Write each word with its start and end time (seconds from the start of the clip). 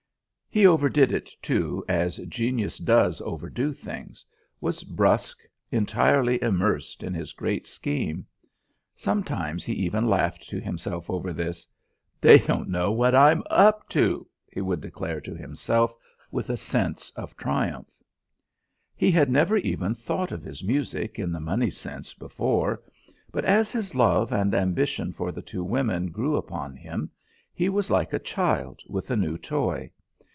He 0.53 0.67
overdid 0.67 1.13
it, 1.13 1.31
too, 1.41 1.85
as 1.87 2.17
genius 2.27 2.77
does 2.77 3.21
overdo 3.21 3.71
things; 3.71 4.25
was 4.59 4.83
brusque, 4.83 5.39
entirely 5.71 6.43
immersed 6.43 7.03
in 7.03 7.13
his 7.13 7.31
great 7.31 7.65
scheme. 7.65 8.25
Sometimes 8.93 9.63
he 9.63 9.71
even 9.71 10.09
laughed 10.09 10.49
to 10.49 10.59
himself 10.59 11.09
over 11.09 11.31
this. 11.31 11.65
"They 12.19 12.37
don't 12.37 12.67
know 12.67 12.91
what 12.91 13.15
I'm 13.15 13.43
up 13.49 13.87
to!" 13.91 14.27
he 14.51 14.59
would 14.59 14.81
declare 14.81 15.21
to 15.21 15.33
himself, 15.37 15.93
with 16.31 16.49
a 16.49 16.57
sense 16.57 17.11
of 17.11 17.37
triumph. 17.37 17.87
He 18.93 19.09
had 19.09 19.29
never 19.29 19.55
even 19.55 19.95
thought 19.95 20.33
of 20.33 20.43
his 20.43 20.65
music 20.65 21.17
in 21.17 21.31
the 21.31 21.39
money 21.39 21.69
sense 21.69 22.13
before, 22.13 22.83
but 23.31 23.45
as 23.45 23.71
his 23.71 23.95
love 23.95 24.33
and 24.33 24.53
ambition 24.53 25.13
for 25.13 25.31
the 25.31 25.41
two 25.41 25.63
women 25.63 26.07
grew 26.09 26.35
upon 26.35 26.75
him, 26.75 27.09
he 27.53 27.69
was 27.69 27.89
like 27.89 28.11
a 28.11 28.19
child 28.19 28.81
with 28.89 29.09
a 29.09 29.15
new 29.15 29.37
toy. 29.37 29.89